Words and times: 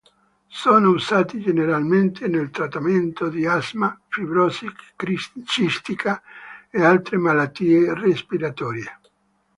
Sono 0.49 0.89
usati 0.89 1.39
generalmente 1.39 2.27
nel 2.27 2.49
trattamento 2.49 3.29
di 3.29 3.45
asma, 3.45 3.95
fibrosi 4.07 4.65
cistica 5.45 6.23
e 6.71 6.83
altre 6.83 7.17
malattie 7.17 7.93
respiratorie. 7.93 8.99